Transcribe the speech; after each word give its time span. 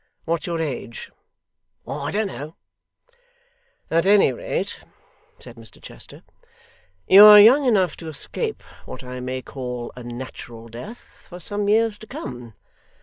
What's 0.25 0.47
your 0.47 0.59
age?' 0.59 1.11
'I 1.87 2.09
don't 2.09 2.25
know.' 2.25 2.55
'At 3.91 4.07
any 4.07 4.33
rate,' 4.33 4.79
said 5.37 5.57
Mr 5.57 5.79
Chester, 5.79 6.23
'you 7.07 7.23
are 7.23 7.39
young 7.39 7.65
enough 7.65 7.95
to 7.97 8.07
escape 8.07 8.63
what 8.85 9.03
I 9.03 9.19
may 9.19 9.43
call 9.43 9.91
a 9.95 10.01
natural 10.03 10.69
death 10.69 10.97
for 11.29 11.39
some 11.39 11.69
years 11.69 11.99
to 11.99 12.07
come. 12.07 12.55